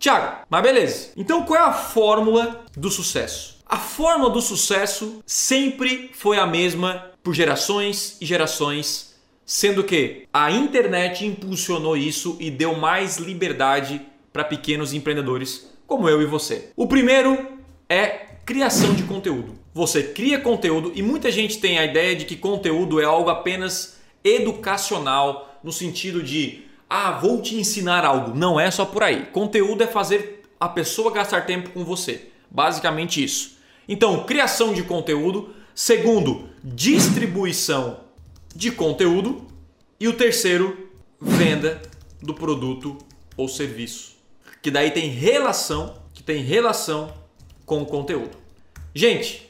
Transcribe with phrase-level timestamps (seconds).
[0.00, 1.10] Tiago, mas beleza.
[1.14, 3.58] Então qual é a fórmula do sucesso?
[3.66, 10.50] A fórmula do sucesso sempre foi a mesma por gerações e gerações, sendo que a
[10.50, 14.00] internet impulsionou isso e deu mais liberdade
[14.32, 16.70] para pequenos empreendedores como eu e você.
[16.74, 18.08] O primeiro é
[18.46, 19.54] criação de conteúdo.
[19.74, 24.00] Você cria conteúdo e muita gente tem a ideia de que conteúdo é algo apenas
[24.24, 26.62] educacional, no sentido de,
[26.92, 28.36] ah, vou te ensinar algo.
[28.36, 29.26] Não é só por aí.
[29.26, 32.30] Conteúdo é fazer a pessoa gastar tempo com você.
[32.50, 33.58] Basicamente isso.
[33.88, 35.54] Então, criação de conteúdo.
[35.72, 38.00] Segundo, distribuição
[38.52, 39.46] de conteúdo.
[40.00, 40.90] E o terceiro,
[41.20, 41.80] venda
[42.20, 42.98] do produto
[43.36, 44.16] ou serviço.
[44.60, 47.14] Que daí tem relação, que tem relação
[47.64, 48.36] com o conteúdo.
[48.92, 49.48] Gente,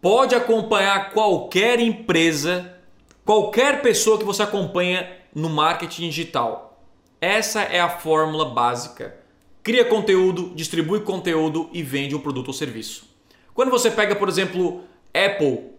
[0.00, 2.78] pode acompanhar qualquer empresa,
[3.26, 6.84] qualquer pessoa que você acompanha no marketing digital.
[7.20, 9.16] Essa é a fórmula básica.
[9.62, 13.04] Cria conteúdo, distribui conteúdo e vende um produto ou serviço.
[13.54, 14.82] Quando você pega, por exemplo,
[15.14, 15.70] Apple,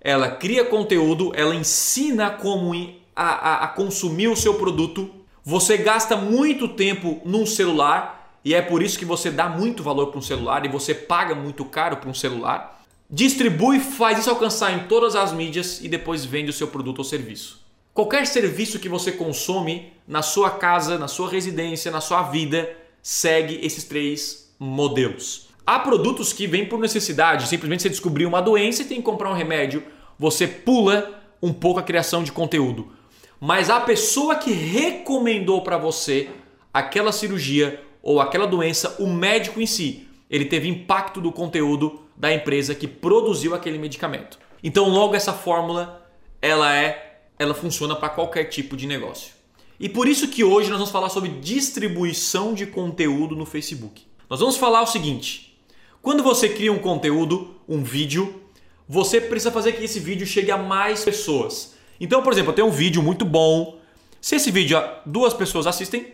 [0.00, 2.74] ela cria conteúdo, ela ensina como
[3.14, 5.10] a, a, a consumir o seu produto.
[5.44, 10.06] Você gasta muito tempo num celular e é por isso que você dá muito valor
[10.08, 12.82] para um celular e você paga muito caro para um celular.
[13.08, 17.04] Distribui, faz isso alcançar em todas as mídias e depois vende o seu produto ou
[17.04, 17.60] serviço.
[17.92, 22.70] Qualquer serviço que você consome na sua casa, na sua residência, na sua vida,
[23.02, 25.48] segue esses três modelos.
[25.66, 29.30] Há produtos que vêm por necessidade, simplesmente você descobriu uma doença e tem que comprar
[29.30, 29.82] um remédio,
[30.18, 32.92] você pula um pouco a criação de conteúdo.
[33.40, 36.28] Mas a pessoa que recomendou para você
[36.72, 42.32] aquela cirurgia ou aquela doença, o médico em si, ele teve impacto do conteúdo da
[42.32, 44.38] empresa que produziu aquele medicamento.
[44.62, 46.06] Então, logo essa fórmula,
[46.42, 47.09] ela é,
[47.40, 49.32] ela funciona para qualquer tipo de negócio.
[49.80, 54.02] E por isso que hoje nós vamos falar sobre distribuição de conteúdo no Facebook.
[54.28, 55.58] Nós vamos falar o seguinte:
[56.02, 58.42] quando você cria um conteúdo, um vídeo,
[58.86, 61.74] você precisa fazer que esse vídeo chegue a mais pessoas.
[61.98, 63.80] Então, por exemplo, eu tenho um vídeo muito bom.
[64.20, 66.12] Se esse vídeo duas pessoas assistem,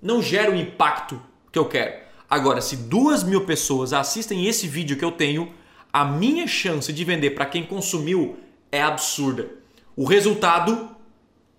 [0.00, 1.20] não gera o impacto
[1.52, 1.94] que eu quero.
[2.30, 5.52] Agora, se duas mil pessoas assistem esse vídeo que eu tenho,
[5.92, 8.38] a minha chance de vender para quem consumiu
[8.72, 9.58] é absurda.
[9.98, 10.90] O resultado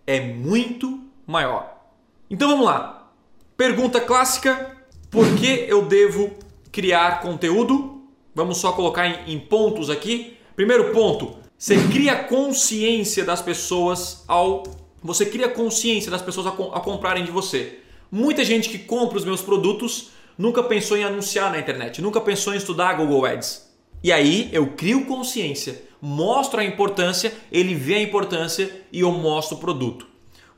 [0.08, 1.78] é muito maior.
[2.30, 3.12] Então vamos lá.
[3.58, 4.78] Pergunta clássica:
[5.12, 6.32] por que eu devo
[6.72, 8.02] criar conteúdo?
[8.34, 10.38] Vamos só colocar em, pontos aqui.
[10.56, 14.64] Primeiro ponto: você cria consciência das pessoas ao.
[15.04, 17.80] Você cria consciência das pessoas a, a comprarem de você.
[18.10, 22.54] Muita gente que compra os meus produtos nunca pensou em anunciar na internet, nunca pensou
[22.54, 23.69] em estudar Google Ads.
[24.04, 29.58] E aí eu crio consciência, mostro a importância, ele vê a importância e eu mostro
[29.58, 30.08] o produto.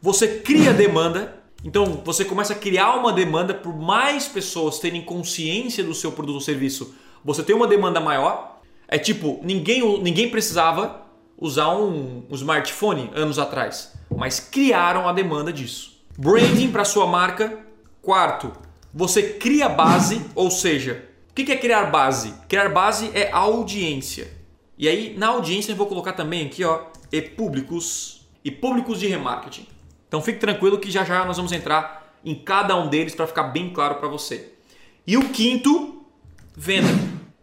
[0.01, 5.83] Você cria demanda, então você começa a criar uma demanda por mais pessoas terem consciência
[5.83, 6.95] do seu produto ou serviço.
[7.23, 8.59] Você tem uma demanda maior.
[8.87, 11.01] É tipo, ninguém, ninguém precisava
[11.37, 15.99] usar um, um smartphone anos atrás, mas criaram a demanda disso.
[16.17, 17.59] Branding para sua marca.
[18.01, 18.51] Quarto,
[18.93, 22.33] você cria base, ou seja, o que é criar base?
[22.47, 24.31] Criar base é audiência.
[24.77, 29.07] E aí, na audiência, eu vou colocar também aqui, ó, e públicos e públicos de
[29.07, 29.67] remarketing.
[30.07, 33.43] Então fique tranquilo que já já nós vamos entrar em cada um deles para ficar
[33.43, 34.51] bem claro para você.
[35.07, 36.03] E o quinto,
[36.55, 36.89] venda.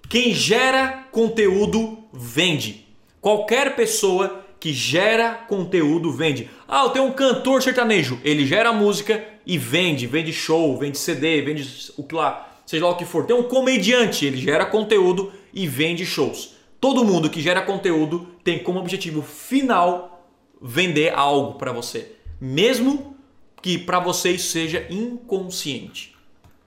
[0.09, 2.87] Quem gera conteúdo vende.
[3.21, 6.51] Qualquer pessoa que gera conteúdo vende.
[6.67, 11.43] Ah, eu tenho um cantor sertanejo, ele gera música e vende, vende show, vende CD,
[11.43, 13.25] vende o que lá, seja lá o que for.
[13.25, 16.55] Tem um comediante, ele gera conteúdo e vende shows.
[16.81, 20.27] Todo mundo que gera conteúdo tem como objetivo final
[20.61, 23.17] vender algo para você, mesmo
[23.63, 26.15] que para você isso seja inconsciente.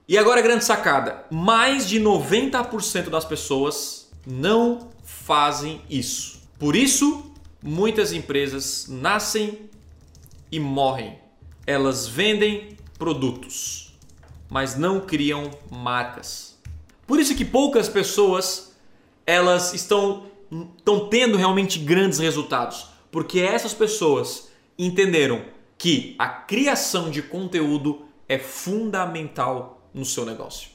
[0.08, 6.42] E agora a grande sacada: mais de 90% das pessoas não fazem isso.
[6.58, 7.32] Por isso,
[7.64, 9.70] Muitas empresas nascem
[10.52, 11.20] e morrem.
[11.68, 13.91] Elas vendem produtos,
[14.52, 16.59] mas não criam marcas.
[17.08, 18.76] Por isso que poucas pessoas
[19.26, 20.26] elas estão,
[20.78, 25.46] estão tendo realmente grandes resultados, porque essas pessoas entenderam
[25.78, 30.70] que a criação de conteúdo é fundamental no seu negócio.